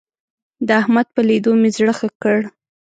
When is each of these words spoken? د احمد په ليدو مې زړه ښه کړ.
د 0.67 0.69
احمد 0.81 1.07
په 1.15 1.21
ليدو 1.27 1.51
مې 1.61 1.69
زړه 1.77 1.93
ښه 1.99 2.09
کړ. 2.21 2.39